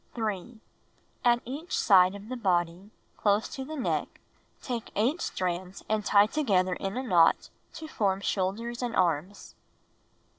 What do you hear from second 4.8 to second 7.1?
8 strands and tie together in a